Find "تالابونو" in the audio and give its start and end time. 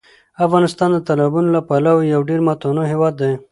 1.07-1.49